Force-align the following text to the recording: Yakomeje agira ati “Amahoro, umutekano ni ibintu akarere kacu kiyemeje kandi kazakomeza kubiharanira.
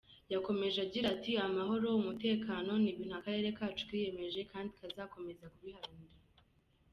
Yakomeje 0.33 0.77
agira 0.85 1.07
ati 1.15 1.31
“Amahoro, 1.47 1.87
umutekano 1.99 2.71
ni 2.77 2.89
ibintu 2.93 3.13
akarere 3.19 3.49
kacu 3.59 3.83
kiyemeje 3.89 4.39
kandi 4.51 4.71
kazakomeza 4.79 5.45
kubiharanira. 5.53 6.17